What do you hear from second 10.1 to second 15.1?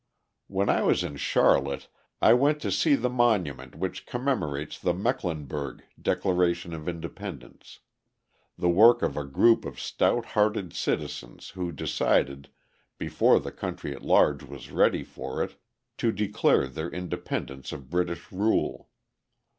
hearted citizens who decided, before the country at large was ready